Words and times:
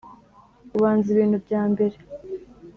ubanza 0.75 1.07
ibintu 1.13 1.37
byambere 1.45 1.95